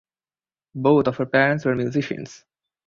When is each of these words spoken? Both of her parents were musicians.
Both 0.73 1.05
of 1.05 1.17
her 1.17 1.27
parents 1.27 1.63
were 1.63 1.75
musicians. 1.75 2.43